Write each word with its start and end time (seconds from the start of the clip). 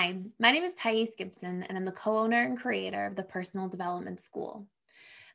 Hi, 0.00 0.14
my 0.38 0.52
name 0.52 0.62
is 0.62 0.76
Thais 0.76 1.16
Gibson, 1.18 1.64
and 1.64 1.76
I'm 1.76 1.82
the 1.82 1.90
co 1.90 2.18
owner 2.18 2.44
and 2.44 2.56
creator 2.56 3.06
of 3.06 3.16
the 3.16 3.24
Personal 3.24 3.66
Development 3.66 4.20
School. 4.20 4.64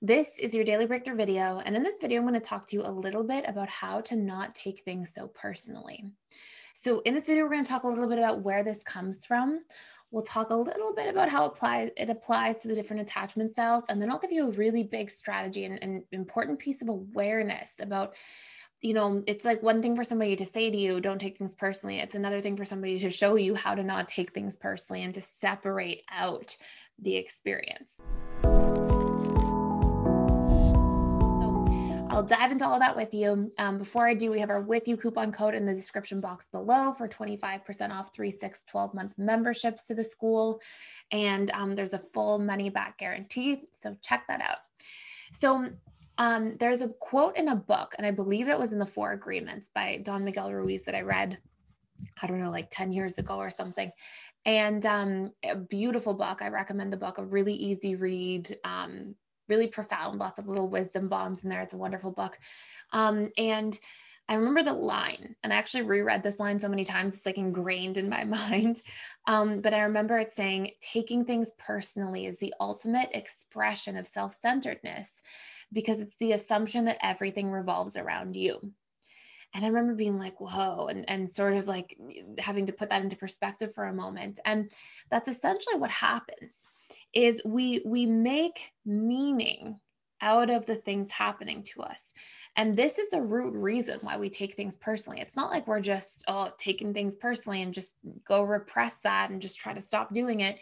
This 0.01 0.39
is 0.39 0.55
your 0.55 0.63
daily 0.63 0.85
breakthrough 0.85 1.17
video. 1.17 1.61
And 1.65 1.75
in 1.75 1.83
this 1.83 1.99
video, 1.99 2.21
I'm 2.21 2.25
going 2.25 2.39
to 2.39 2.39
talk 2.39 2.65
to 2.67 2.77
you 2.77 2.81
a 2.85 2.87
little 2.87 3.25
bit 3.25 3.43
about 3.45 3.67
how 3.67 3.99
to 3.99 4.15
not 4.15 4.55
take 4.55 4.79
things 4.79 5.13
so 5.13 5.27
personally. 5.27 6.05
So, 6.75 7.01
in 7.01 7.13
this 7.13 7.25
video, 7.25 7.43
we're 7.43 7.49
going 7.49 7.65
to 7.65 7.69
talk 7.69 7.83
a 7.83 7.89
little 7.89 8.07
bit 8.07 8.19
about 8.19 8.39
where 8.39 8.63
this 8.63 8.83
comes 8.83 9.25
from. 9.25 9.65
We'll 10.11 10.23
talk 10.23 10.49
a 10.49 10.55
little 10.55 10.93
bit 10.93 11.09
about 11.09 11.27
how 11.27 11.43
apply, 11.43 11.91
it 11.97 12.09
applies 12.09 12.59
to 12.59 12.69
the 12.69 12.75
different 12.75 13.01
attachment 13.01 13.55
styles. 13.55 13.83
And 13.89 14.01
then 14.01 14.09
I'll 14.09 14.19
give 14.19 14.31
you 14.31 14.47
a 14.47 14.51
really 14.51 14.83
big 14.83 15.09
strategy 15.09 15.65
and 15.65 15.77
an 15.83 16.05
important 16.13 16.59
piece 16.59 16.81
of 16.81 16.87
awareness 16.87 17.73
about 17.81 18.15
you 18.83 18.93
know, 18.93 19.23
it's 19.27 19.45
like 19.45 19.63
one 19.63 19.81
thing 19.81 19.95
for 19.95 20.03
somebody 20.03 20.35
to 20.35 20.45
say 20.45 20.69
to 20.69 20.77
you, 20.77 20.99
don't 20.99 21.19
take 21.19 21.37
things 21.37 21.55
personally. 21.55 21.99
It's 21.99 22.15
another 22.15 22.41
thing 22.41 22.57
for 22.57 22.65
somebody 22.65 22.99
to 22.99 23.09
show 23.09 23.37
you 23.37 23.55
how 23.55 23.73
to 23.75 23.81
not 23.81 24.09
take 24.09 24.33
things 24.33 24.57
personally 24.57 25.03
and 25.03 25.13
to 25.13 25.21
separate 25.21 26.03
out 26.11 26.57
the 26.99 27.15
experience. 27.15 28.01
So 28.43 28.49
I'll 32.09 32.23
dive 32.23 32.51
into 32.51 32.67
all 32.67 32.77
that 32.79 32.97
with 32.97 33.13
you. 33.13 33.53
Um, 33.57 33.77
before 33.77 34.05
I 34.05 34.13
do, 34.13 34.29
we 34.29 34.39
have 34.39 34.49
our 34.49 34.59
with 34.59 34.85
you 34.85 34.97
coupon 34.97 35.31
code 35.31 35.55
in 35.55 35.63
the 35.63 35.73
description 35.73 36.19
box 36.19 36.49
below 36.49 36.91
for 36.91 37.07
25% 37.07 37.89
off 37.89 38.13
three, 38.13 38.31
six, 38.31 38.63
12 38.67 38.93
month 38.93 39.13
memberships 39.17 39.87
to 39.87 39.95
the 39.95 40.03
school. 40.03 40.59
And 41.09 41.49
um, 41.51 41.73
there's 41.75 41.93
a 41.93 41.99
full 41.99 42.37
money 42.37 42.69
back 42.69 42.97
guarantee. 42.97 43.63
So 43.71 43.95
check 44.01 44.25
that 44.27 44.41
out. 44.41 44.57
So 45.31 45.69
um, 46.17 46.57
there's 46.57 46.81
a 46.81 46.89
quote 46.89 47.37
in 47.37 47.49
a 47.49 47.55
book, 47.55 47.95
and 47.97 48.05
I 48.05 48.11
believe 48.11 48.47
it 48.47 48.59
was 48.59 48.71
in 48.71 48.79
the 48.79 48.85
Four 48.85 49.11
Agreements 49.11 49.69
by 49.73 49.99
Don 50.03 50.23
Miguel 50.23 50.51
Ruiz 50.51 50.83
that 50.85 50.95
I 50.95 51.01
read, 51.01 51.37
I 52.21 52.27
don't 52.27 52.39
know, 52.39 52.51
like 52.51 52.69
10 52.69 52.91
years 52.91 53.17
ago 53.17 53.37
or 53.37 53.49
something. 53.49 53.91
And 54.45 54.85
um, 54.85 55.31
a 55.43 55.55
beautiful 55.55 56.13
book. 56.13 56.41
I 56.41 56.49
recommend 56.49 56.93
the 56.93 56.97
book, 56.97 57.17
a 57.17 57.25
really 57.25 57.53
easy 57.53 57.95
read, 57.95 58.57
um, 58.63 59.15
really 59.47 59.67
profound, 59.67 60.19
lots 60.19 60.39
of 60.39 60.47
little 60.47 60.67
wisdom 60.67 61.07
bombs 61.07 61.43
in 61.43 61.49
there. 61.49 61.61
It's 61.61 61.73
a 61.73 61.77
wonderful 61.77 62.11
book. 62.11 62.37
Um, 62.91 63.29
and 63.37 63.77
I 64.29 64.35
remember 64.35 64.63
the 64.63 64.73
line, 64.73 65.35
and 65.43 65.51
I 65.51 65.57
actually 65.57 65.83
reread 65.83 66.23
this 66.23 66.39
line 66.39 66.57
so 66.57 66.69
many 66.69 66.85
times, 66.85 67.15
it's 67.15 67.25
like 67.25 67.37
ingrained 67.37 67.97
in 67.97 68.09
my 68.09 68.23
mind. 68.23 68.81
Um, 69.27 69.61
but 69.61 69.73
I 69.73 69.83
remember 69.83 70.17
it 70.17 70.31
saying, 70.31 70.71
taking 70.79 71.25
things 71.25 71.51
personally 71.57 72.25
is 72.25 72.39
the 72.39 72.53
ultimate 72.59 73.09
expression 73.13 73.97
of 73.97 74.07
self 74.07 74.33
centeredness 74.33 75.21
because 75.71 75.99
it's 75.99 76.15
the 76.17 76.33
assumption 76.33 76.85
that 76.85 76.99
everything 77.01 77.49
revolves 77.49 77.97
around 77.97 78.35
you. 78.35 78.73
And 79.55 79.63
I 79.63 79.67
remember 79.67 79.93
being 79.93 80.17
like, 80.17 80.39
whoa, 80.39 80.87
and, 80.87 81.07
and 81.09 81.29
sort 81.29 81.53
of 81.53 81.67
like 81.67 81.97
having 82.39 82.65
to 82.67 82.73
put 82.73 82.89
that 82.89 83.03
into 83.03 83.15
perspective 83.15 83.73
for 83.75 83.85
a 83.85 83.93
moment. 83.93 84.39
And 84.45 84.71
that's 85.11 85.29
essentially 85.29 85.77
what 85.77 85.91
happens 85.91 86.59
is 87.13 87.41
we 87.45 87.81
we 87.85 88.05
make 88.05 88.71
meaning 88.85 89.79
out 90.23 90.49
of 90.49 90.65
the 90.65 90.75
things 90.75 91.11
happening 91.11 91.61
to 91.61 91.81
us. 91.81 92.11
And 92.55 92.77
this 92.77 92.97
is 92.97 93.09
the 93.09 93.21
root 93.21 93.53
reason 93.53 93.99
why 94.01 94.17
we 94.17 94.29
take 94.29 94.53
things 94.53 94.77
personally. 94.77 95.19
It's 95.19 95.35
not 95.35 95.51
like 95.51 95.67
we're 95.67 95.81
just 95.81 96.23
oh 96.27 96.49
taking 96.57 96.93
things 96.93 97.15
personally 97.15 97.61
and 97.61 97.73
just 97.73 97.95
go 98.23 98.43
repress 98.43 99.01
that 99.01 99.31
and 99.31 99.41
just 99.41 99.59
try 99.59 99.73
to 99.73 99.81
stop 99.81 100.13
doing 100.13 100.39
it. 100.39 100.59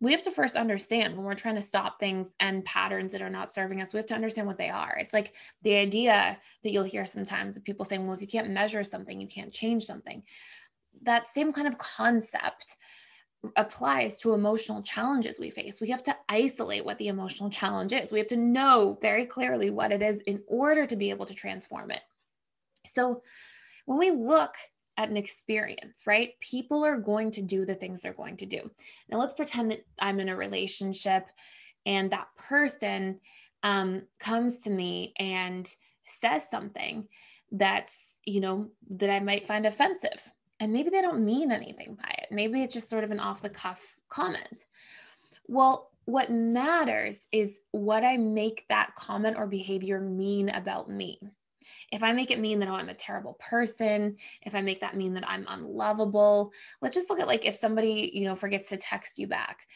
We 0.00 0.12
have 0.12 0.22
to 0.22 0.30
first 0.30 0.56
understand 0.56 1.16
when 1.16 1.26
we're 1.26 1.34
trying 1.34 1.56
to 1.56 1.62
stop 1.62 1.98
things 1.98 2.34
and 2.38 2.64
patterns 2.64 3.10
that 3.12 3.22
are 3.22 3.30
not 3.30 3.52
serving 3.52 3.82
us, 3.82 3.92
we 3.92 3.98
have 3.98 4.06
to 4.06 4.14
understand 4.14 4.46
what 4.46 4.58
they 4.58 4.70
are. 4.70 4.96
It's 5.00 5.12
like 5.12 5.34
the 5.62 5.74
idea 5.74 6.38
that 6.62 6.70
you'll 6.70 6.84
hear 6.84 7.04
sometimes 7.04 7.56
of 7.56 7.64
people 7.64 7.84
saying, 7.84 8.06
well, 8.06 8.14
if 8.14 8.20
you 8.20 8.28
can't 8.28 8.50
measure 8.50 8.84
something, 8.84 9.20
you 9.20 9.28
can't 9.28 9.52
change 9.52 9.84
something. 9.84 10.22
That 11.02 11.26
same 11.26 11.52
kind 11.52 11.66
of 11.66 11.78
concept 11.78 12.76
applies 13.56 14.16
to 14.18 14.34
emotional 14.34 14.82
challenges 14.82 15.38
we 15.38 15.50
face. 15.50 15.80
We 15.80 15.88
have 15.90 16.02
to 16.04 16.16
isolate 16.28 16.84
what 16.84 16.98
the 16.98 17.08
emotional 17.08 17.50
challenge 17.50 17.92
is. 17.92 18.12
We 18.12 18.18
have 18.18 18.28
to 18.28 18.36
know 18.36 18.98
very 19.00 19.24
clearly 19.24 19.70
what 19.70 19.92
it 19.92 20.02
is 20.02 20.20
in 20.20 20.42
order 20.46 20.86
to 20.86 20.96
be 20.96 21.10
able 21.10 21.26
to 21.26 21.34
transform 21.34 21.90
it. 21.90 22.02
So, 22.86 23.22
when 23.86 23.98
we 23.98 24.10
look 24.10 24.54
at 24.96 25.08
an 25.08 25.16
experience, 25.16 26.02
right, 26.06 26.32
people 26.40 26.84
are 26.84 26.98
going 26.98 27.30
to 27.32 27.42
do 27.42 27.64
the 27.64 27.74
things 27.74 28.02
they're 28.02 28.12
going 28.12 28.36
to 28.38 28.46
do. 28.46 28.70
Now, 29.08 29.18
let's 29.18 29.32
pretend 29.32 29.70
that 29.72 29.84
I'm 29.98 30.20
in 30.20 30.28
a 30.28 30.36
relationship 30.36 31.26
and 31.86 32.10
that 32.10 32.28
person 32.36 33.20
um, 33.62 34.02
comes 34.18 34.62
to 34.62 34.70
me 34.70 35.14
and 35.18 35.68
says 36.04 36.48
something 36.50 37.08
that's, 37.52 38.16
you 38.26 38.40
know, 38.40 38.70
that 38.90 39.10
I 39.10 39.20
might 39.20 39.44
find 39.44 39.64
offensive 39.64 40.30
and 40.60 40.72
maybe 40.72 40.90
they 40.90 41.02
don't 41.02 41.24
mean 41.24 41.50
anything 41.50 41.96
by 42.00 42.10
it. 42.18 42.28
Maybe 42.30 42.62
it's 42.62 42.74
just 42.74 42.90
sort 42.90 43.04
of 43.04 43.10
an 43.10 43.18
off 43.18 43.42
the 43.42 43.48
cuff 43.48 43.96
comment. 44.08 44.66
Well, 45.48 45.90
what 46.04 46.30
matters 46.30 47.26
is 47.32 47.60
what 47.72 48.04
I 48.04 48.16
make 48.18 48.66
that 48.68 48.94
comment 48.94 49.36
or 49.38 49.46
behavior 49.46 50.00
mean 50.00 50.50
about 50.50 50.90
me. 50.90 51.18
If 51.92 52.02
I 52.02 52.12
make 52.12 52.30
it 52.30 52.38
mean 52.38 52.58
that, 52.60 52.68
oh, 52.68 52.74
I'm 52.74 52.88
a 52.88 52.94
terrible 52.94 53.34
person, 53.34 54.16
if 54.42 54.54
I 54.54 54.62
make 54.62 54.80
that 54.80 54.96
mean 54.96 55.14
that 55.14 55.28
I'm 55.28 55.44
unlovable, 55.48 56.52
let's 56.80 56.96
just 56.96 57.10
look 57.10 57.20
at 57.20 57.26
like 57.26 57.46
if 57.46 57.54
somebody, 57.54 58.10
you 58.14 58.26
know, 58.26 58.34
forgets 58.34 58.70
to 58.70 58.76
text 58.76 59.18
you 59.18 59.26
back 59.26 59.66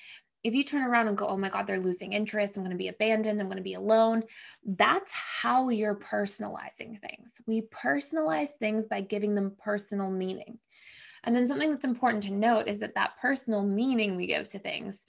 if 0.45 0.55
you 0.55 0.63
turn 0.63 0.83
around 0.83 1.09
and 1.09 1.17
go, 1.17 1.27
oh 1.27 1.39
my 1.39 1.49
God, 1.49 1.67
they're 1.67 1.81
losing 1.81 2.13
interest, 2.13 2.57
I'm 2.57 2.63
going 2.63 2.71
to 2.71 2.77
be 2.77 2.89
abandoned, 2.89 3.41
I'm 3.41 3.47
going 3.47 3.57
to 3.57 3.63
be 3.63 3.75
alone, 3.75 4.23
that's 4.65 5.13
how 5.13 5.71
you're 5.71 5.97
personalizing 5.97 7.01
things. 7.01 7.41
We 7.47 7.63
personalize 7.63 8.51
things 8.61 8.87
by 8.87 9.01
giving 9.01 9.35
them 9.35 9.57
personal 9.59 10.11
meaning. 10.11 10.59
And 11.25 11.35
then 11.35 11.49
something 11.49 11.71
that's 11.71 11.87
important 11.87 12.25
to 12.25 12.33
note 12.33 12.69
is 12.69 12.81
that 12.81 12.95
that 12.97 13.17
personal 13.19 13.63
meaning 13.63 14.15
we 14.15 14.27
give 14.27 14.47
to 14.51 14.59
things 14.59 15.05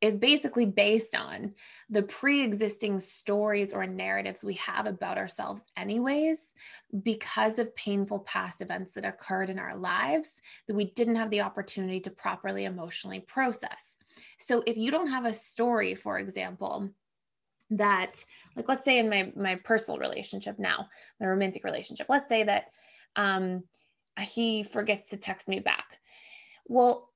is 0.00 0.16
basically 0.16 0.64
based 0.64 1.16
on 1.16 1.52
the 1.90 2.02
pre 2.02 2.42
existing 2.42 3.00
stories 3.00 3.72
or 3.72 3.86
narratives 3.86 4.44
we 4.44 4.54
have 4.54 4.86
about 4.86 5.18
ourselves, 5.18 5.64
anyways, 5.76 6.54
because 7.02 7.58
of 7.58 7.74
painful 7.76 8.20
past 8.20 8.62
events 8.62 8.92
that 8.92 9.04
occurred 9.04 9.50
in 9.50 9.58
our 9.58 9.76
lives 9.76 10.40
that 10.68 10.76
we 10.76 10.92
didn't 10.92 11.16
have 11.16 11.30
the 11.30 11.42
opportunity 11.42 12.00
to 12.00 12.10
properly 12.10 12.64
emotionally 12.64 13.20
process. 13.20 13.98
So 14.38 14.62
if 14.66 14.76
you 14.76 14.90
don't 14.90 15.08
have 15.08 15.24
a 15.24 15.32
story, 15.32 15.94
for 15.94 16.18
example, 16.18 16.90
that 17.70 18.24
like 18.56 18.68
let's 18.68 18.84
say 18.84 18.98
in 18.98 19.08
my 19.08 19.32
my 19.36 19.56
personal 19.56 19.98
relationship 19.98 20.58
now, 20.58 20.88
my 21.20 21.26
romantic 21.26 21.64
relationship, 21.64 22.06
let's 22.08 22.28
say 22.28 22.42
that 22.44 22.66
um 23.16 23.62
he 24.20 24.62
forgets 24.62 25.10
to 25.10 25.16
text 25.16 25.48
me 25.48 25.60
back. 25.60 25.98
Well, 26.66 27.09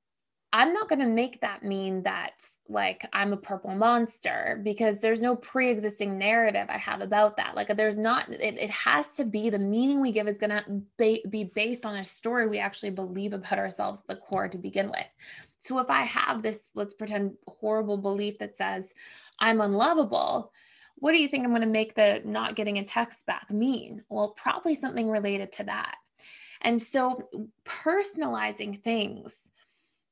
I'm 0.56 0.72
not 0.72 0.88
going 0.88 1.00
to 1.00 1.06
make 1.06 1.40
that 1.40 1.64
mean 1.64 2.04
that 2.04 2.48
like 2.68 3.04
I'm 3.12 3.32
a 3.32 3.36
purple 3.36 3.74
monster 3.74 4.60
because 4.62 5.00
there's 5.00 5.20
no 5.20 5.34
pre-existing 5.34 6.16
narrative 6.16 6.66
I 6.68 6.78
have 6.78 7.00
about 7.00 7.36
that. 7.38 7.56
Like 7.56 7.76
there's 7.76 7.98
not 7.98 8.28
it, 8.28 8.60
it 8.60 8.70
has 8.70 9.14
to 9.14 9.24
be 9.24 9.50
the 9.50 9.58
meaning 9.58 10.00
we 10.00 10.12
give 10.12 10.28
is 10.28 10.38
going 10.38 10.50
to 10.50 10.64
be 10.96 11.50
based 11.56 11.84
on 11.84 11.96
a 11.96 12.04
story 12.04 12.46
we 12.46 12.60
actually 12.60 12.90
believe 12.90 13.32
about 13.32 13.58
ourselves 13.58 13.98
at 13.98 14.06
the 14.06 14.14
core 14.14 14.46
to 14.46 14.56
begin 14.56 14.86
with. 14.86 15.08
So 15.58 15.80
if 15.80 15.90
I 15.90 16.02
have 16.02 16.40
this 16.40 16.70
let's 16.76 16.94
pretend 16.94 17.34
horrible 17.48 17.96
belief 17.96 18.38
that 18.38 18.56
says 18.56 18.94
I'm 19.40 19.60
unlovable, 19.60 20.52
what 20.98 21.10
do 21.10 21.18
you 21.20 21.26
think 21.26 21.44
I'm 21.44 21.50
going 21.50 21.62
to 21.62 21.66
make 21.66 21.96
the 21.96 22.22
not 22.24 22.54
getting 22.54 22.78
a 22.78 22.84
text 22.84 23.26
back 23.26 23.50
mean? 23.50 24.04
Well, 24.08 24.28
probably 24.28 24.76
something 24.76 25.10
related 25.10 25.50
to 25.54 25.64
that. 25.64 25.96
And 26.62 26.80
so 26.80 27.28
personalizing 27.64 28.80
things 28.80 29.50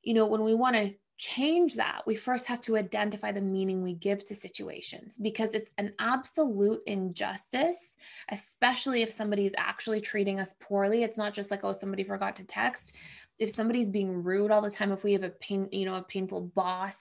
you 0.03 0.13
know, 0.13 0.27
when 0.27 0.43
we 0.43 0.53
want 0.53 0.75
to 0.75 0.93
change 1.17 1.75
that, 1.75 2.01
we 2.05 2.15
first 2.15 2.47
have 2.47 2.59
to 2.61 2.75
identify 2.75 3.31
the 3.31 3.41
meaning 3.41 3.81
we 3.81 3.93
give 3.93 4.25
to 4.25 4.35
situations 4.35 5.17
because 5.21 5.53
it's 5.53 5.71
an 5.77 5.93
absolute 5.99 6.81
injustice, 6.85 7.95
especially 8.29 9.01
if 9.01 9.11
somebody 9.11 9.45
is 9.45 9.53
actually 9.57 10.01
treating 10.01 10.39
us 10.39 10.55
poorly. 10.59 11.03
It's 11.03 11.17
not 11.17 11.33
just 11.33 11.51
like, 11.51 11.63
oh, 11.63 11.71
somebody 11.71 12.03
forgot 12.03 12.35
to 12.37 12.43
text. 12.43 12.97
If 13.39 13.51
somebody's 13.51 13.89
being 13.89 14.23
rude 14.23 14.51
all 14.51 14.61
the 14.61 14.71
time, 14.71 14.91
if 14.91 15.03
we 15.03 15.13
have 15.13 15.23
a 15.23 15.29
pain, 15.29 15.69
you 15.71 15.85
know, 15.85 15.95
a 15.95 16.03
painful 16.03 16.41
boss 16.41 16.97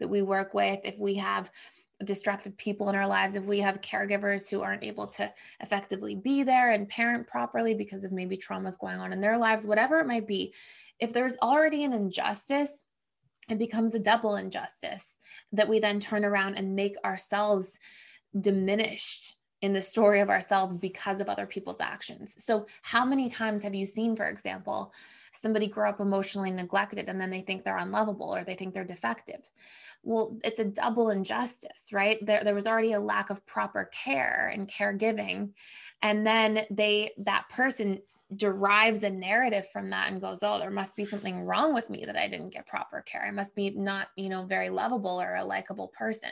that 0.00 0.08
we 0.08 0.22
work 0.22 0.54
with, 0.54 0.80
if 0.84 0.98
we 0.98 1.14
have 1.14 1.50
distracted 2.04 2.56
people 2.56 2.88
in 2.88 2.94
our 2.94 3.06
lives, 3.06 3.34
if 3.34 3.44
we 3.44 3.58
have 3.58 3.80
caregivers 3.80 4.48
who 4.48 4.62
aren't 4.62 4.84
able 4.84 5.08
to 5.08 5.32
effectively 5.60 6.14
be 6.14 6.42
there 6.42 6.70
and 6.70 6.88
parent 6.88 7.26
properly 7.26 7.74
because 7.74 8.04
of 8.04 8.12
maybe 8.12 8.36
traumas 8.36 8.78
going 8.78 8.98
on 8.98 9.12
in 9.12 9.20
their 9.20 9.36
lives, 9.36 9.66
whatever 9.66 9.98
it 9.98 10.06
might 10.06 10.26
be, 10.26 10.54
if 11.00 11.12
there's 11.12 11.36
already 11.42 11.84
an 11.84 11.92
injustice, 11.92 12.84
it 13.48 13.58
becomes 13.58 13.94
a 13.94 14.00
double 14.00 14.36
injustice 14.36 15.16
that 15.52 15.68
we 15.68 15.78
then 15.78 15.98
turn 15.98 16.24
around 16.24 16.54
and 16.56 16.76
make 16.76 16.94
ourselves 17.04 17.78
diminished 18.38 19.34
in 19.60 19.72
the 19.72 19.82
story 19.82 20.20
of 20.20 20.30
ourselves 20.30 20.78
because 20.78 21.20
of 21.20 21.28
other 21.28 21.46
people's 21.46 21.80
actions. 21.80 22.34
So, 22.38 22.66
how 22.82 23.04
many 23.04 23.28
times 23.28 23.62
have 23.64 23.74
you 23.74 23.86
seen, 23.86 24.14
for 24.14 24.28
example, 24.28 24.92
somebody 25.32 25.66
grow 25.66 25.88
up 25.88 26.00
emotionally 26.00 26.50
neglected 26.50 27.08
and 27.08 27.20
then 27.20 27.30
they 27.30 27.40
think 27.40 27.64
they're 27.64 27.76
unlovable 27.76 28.34
or 28.34 28.44
they 28.44 28.54
think 28.54 28.72
they're 28.72 28.84
defective? 28.84 29.50
Well, 30.04 30.38
it's 30.44 30.60
a 30.60 30.64
double 30.64 31.10
injustice, 31.10 31.90
right? 31.92 32.24
There, 32.24 32.44
there 32.44 32.54
was 32.54 32.66
already 32.66 32.92
a 32.92 33.00
lack 33.00 33.30
of 33.30 33.44
proper 33.46 33.90
care 33.92 34.50
and 34.52 34.68
caregiving. 34.68 35.50
And 36.02 36.26
then 36.26 36.60
they, 36.70 37.10
that 37.18 37.48
person 37.50 38.00
derives 38.36 39.02
a 39.02 39.10
narrative 39.10 39.68
from 39.70 39.88
that 39.88 40.12
and 40.12 40.20
goes, 40.20 40.38
oh, 40.42 40.58
there 40.58 40.70
must 40.70 40.94
be 40.94 41.04
something 41.04 41.44
wrong 41.44 41.74
with 41.74 41.90
me 41.90 42.04
that 42.04 42.16
I 42.16 42.28
didn't 42.28 42.52
get 42.52 42.66
proper 42.66 43.00
care. 43.00 43.24
I 43.24 43.30
must 43.30 43.54
be 43.54 43.70
not, 43.70 44.08
you 44.16 44.28
know, 44.28 44.44
very 44.44 44.68
lovable 44.68 45.20
or 45.20 45.34
a 45.34 45.44
likable 45.44 45.88
person. 45.88 46.30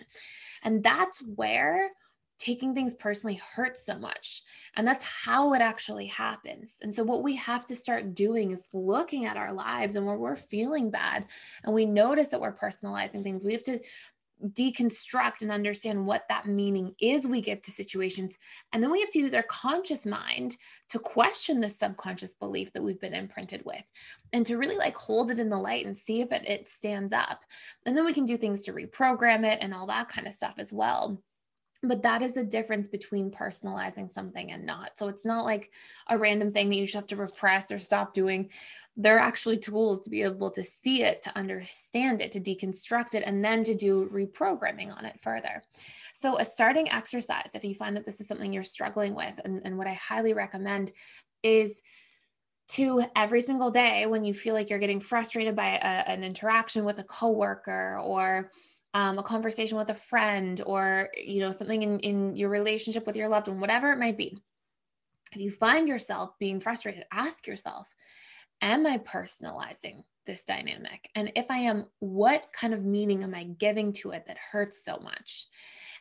And 0.62 0.82
that's 0.82 1.18
where 1.20 1.90
taking 2.38 2.74
things 2.74 2.94
personally 2.94 3.40
hurts 3.54 3.84
so 3.84 3.98
much. 3.98 4.42
And 4.76 4.86
that's 4.86 5.04
how 5.04 5.54
it 5.54 5.60
actually 5.60 6.06
happens. 6.06 6.78
And 6.82 6.94
so, 6.94 7.02
what 7.02 7.22
we 7.22 7.36
have 7.36 7.66
to 7.66 7.76
start 7.76 8.14
doing 8.14 8.50
is 8.50 8.66
looking 8.72 9.26
at 9.26 9.36
our 9.36 9.52
lives 9.52 9.96
and 9.96 10.06
where 10.06 10.16
we're 10.16 10.36
feeling 10.36 10.90
bad 10.90 11.26
and 11.64 11.74
we 11.74 11.86
notice 11.86 12.28
that 12.28 12.40
we're 12.40 12.52
personalizing 12.52 13.22
things, 13.22 13.44
we 13.44 13.52
have 13.52 13.64
to 13.64 13.80
deconstruct 14.52 15.40
and 15.40 15.50
understand 15.50 16.04
what 16.04 16.28
that 16.28 16.46
meaning 16.46 16.94
is 17.00 17.26
we 17.26 17.40
give 17.40 17.62
to 17.62 17.70
situations. 17.70 18.36
And 18.72 18.82
then 18.82 18.90
we 18.90 19.00
have 19.00 19.10
to 19.12 19.18
use 19.18 19.34
our 19.34 19.42
conscious 19.44 20.04
mind 20.04 20.56
to 20.90 20.98
question 20.98 21.60
the 21.60 21.68
subconscious 21.68 22.34
belief 22.34 22.72
that 22.74 22.82
we've 22.82 23.00
been 23.00 23.14
imprinted 23.14 23.64
with 23.64 23.88
and 24.32 24.44
to 24.46 24.58
really 24.58 24.76
like 24.76 24.96
hold 24.96 25.30
it 25.30 25.38
in 25.38 25.48
the 25.48 25.58
light 25.58 25.86
and 25.86 25.96
see 25.96 26.20
if 26.20 26.32
it, 26.32 26.48
it 26.48 26.68
stands 26.68 27.12
up. 27.12 27.44
And 27.86 27.96
then 27.96 28.04
we 28.04 28.12
can 28.12 28.26
do 28.26 28.36
things 28.36 28.62
to 28.64 28.72
reprogram 28.72 29.44
it 29.46 29.58
and 29.62 29.72
all 29.72 29.86
that 29.86 30.08
kind 30.08 30.26
of 30.26 30.34
stuff 30.34 30.54
as 30.58 30.72
well 30.72 31.22
but 31.82 32.02
that 32.02 32.22
is 32.22 32.34
the 32.34 32.44
difference 32.44 32.88
between 32.88 33.30
personalizing 33.30 34.12
something 34.12 34.50
and 34.52 34.64
not. 34.64 34.96
So 34.96 35.08
it's 35.08 35.24
not 35.24 35.44
like 35.44 35.72
a 36.08 36.18
random 36.18 36.50
thing 36.50 36.68
that 36.68 36.76
you 36.76 36.84
just 36.84 36.94
have 36.94 37.06
to 37.08 37.16
repress 37.16 37.70
or 37.70 37.78
stop 37.78 38.14
doing. 38.14 38.50
There 38.96 39.16
are 39.16 39.20
actually 39.20 39.58
tools 39.58 40.00
to 40.02 40.10
be 40.10 40.22
able 40.22 40.50
to 40.50 40.64
see 40.64 41.02
it, 41.02 41.22
to 41.22 41.36
understand 41.36 42.20
it, 42.20 42.32
to 42.32 42.40
deconstruct 42.40 43.14
it, 43.14 43.24
and 43.26 43.44
then 43.44 43.62
to 43.64 43.74
do 43.74 44.08
reprogramming 44.12 44.96
on 44.96 45.04
it 45.04 45.20
further. 45.20 45.62
So, 46.14 46.38
a 46.38 46.44
starting 46.44 46.90
exercise, 46.90 47.50
if 47.54 47.64
you 47.64 47.74
find 47.74 47.96
that 47.96 48.06
this 48.06 48.20
is 48.20 48.28
something 48.28 48.52
you're 48.52 48.62
struggling 48.62 49.14
with, 49.14 49.38
and, 49.44 49.60
and 49.64 49.76
what 49.76 49.86
I 49.86 49.92
highly 49.94 50.32
recommend 50.32 50.92
is 51.42 51.82
to 52.68 53.04
every 53.14 53.42
single 53.42 53.70
day 53.70 54.06
when 54.06 54.24
you 54.24 54.34
feel 54.34 54.54
like 54.54 54.70
you're 54.70 54.78
getting 54.78 55.00
frustrated 55.00 55.54
by 55.54 55.76
a, 55.76 56.10
an 56.10 56.24
interaction 56.24 56.84
with 56.84 56.98
a 56.98 57.04
coworker 57.04 58.00
or 58.02 58.50
um, 58.96 59.18
a 59.18 59.22
conversation 59.22 59.76
with 59.76 59.90
a 59.90 59.94
friend 59.94 60.62
or 60.64 61.10
you 61.14 61.40
know 61.40 61.50
something 61.50 61.82
in, 61.82 62.00
in 62.00 62.34
your 62.34 62.48
relationship 62.48 63.06
with 63.06 63.14
your 63.14 63.28
loved 63.28 63.46
one 63.46 63.60
whatever 63.60 63.92
it 63.92 63.98
might 63.98 64.16
be. 64.16 64.38
If 65.34 65.42
you 65.42 65.50
find 65.50 65.86
yourself 65.86 66.30
being 66.38 66.60
frustrated 66.60 67.04
ask 67.12 67.46
yourself 67.46 67.94
am 68.62 68.86
i 68.86 68.96
personalizing 68.96 70.02
this 70.24 70.44
dynamic? 70.44 71.10
And 71.14 71.30
if 71.36 71.50
i 71.50 71.58
am 71.58 71.84
what 71.98 72.46
kind 72.58 72.72
of 72.72 72.86
meaning 72.86 73.22
am 73.22 73.34
i 73.34 73.44
giving 73.44 73.92
to 74.00 74.12
it 74.12 74.24
that 74.28 74.38
hurts 74.38 74.82
so 74.82 74.96
much 74.96 75.46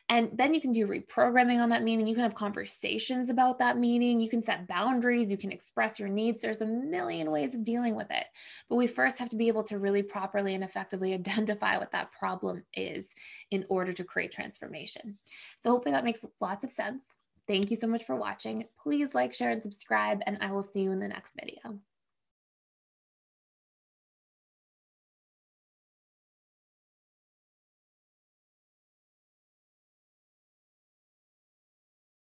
and 0.08 0.30
then 0.32 0.54
you 0.54 0.60
can 0.60 0.70
do 0.70 0.86
reprogramming 0.86 1.60
on 1.60 1.70
that 1.70 1.82
meaning. 1.82 2.06
You 2.06 2.14
can 2.14 2.22
have 2.22 2.34
conversations 2.34 3.28
about 3.28 3.58
that 3.58 3.76
meaning. 3.76 4.20
You 4.20 4.30
can 4.30 4.42
set 4.42 4.68
boundaries. 4.68 5.30
You 5.30 5.36
can 5.36 5.50
express 5.50 5.98
your 5.98 6.08
needs. 6.08 6.40
There's 6.40 6.60
a 6.60 6.66
million 6.66 7.30
ways 7.32 7.54
of 7.54 7.64
dealing 7.64 7.96
with 7.96 8.10
it. 8.10 8.24
But 8.68 8.76
we 8.76 8.86
first 8.86 9.18
have 9.18 9.30
to 9.30 9.36
be 9.36 9.48
able 9.48 9.64
to 9.64 9.78
really 9.78 10.04
properly 10.04 10.54
and 10.54 10.62
effectively 10.62 11.12
identify 11.14 11.76
what 11.76 11.90
that 11.92 12.12
problem 12.12 12.62
is 12.74 13.12
in 13.50 13.66
order 13.68 13.92
to 13.94 14.04
create 14.04 14.30
transformation. 14.30 15.18
So 15.58 15.70
hopefully 15.70 15.92
that 15.92 16.04
makes 16.04 16.24
lots 16.40 16.64
of 16.64 16.70
sense. 16.70 17.06
Thank 17.48 17.70
you 17.70 17.76
so 17.76 17.86
much 17.86 18.04
for 18.04 18.16
watching. 18.16 18.64
Please 18.82 19.14
like, 19.14 19.34
share, 19.34 19.50
and 19.50 19.62
subscribe, 19.62 20.20
and 20.26 20.38
I 20.40 20.52
will 20.52 20.64
see 20.64 20.80
you 20.80 20.92
in 20.92 20.98
the 20.98 21.08
next 21.08 21.32
video. 21.38 21.78